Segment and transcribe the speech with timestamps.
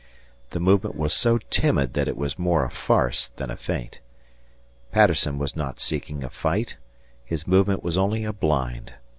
[0.49, 3.99] The movement was so timid that it was more a farce than a feint.
[4.91, 6.77] Patterson was not seeking a fight;
[7.23, 8.95] his movement was only a blind.